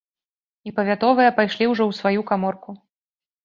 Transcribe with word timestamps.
І 0.69 0.73
павятовыя 0.79 1.35
пайшлі 1.37 1.69
ўжо 1.75 1.83
ў 1.87 1.91
сваю 2.01 2.21
каморку. 2.33 2.71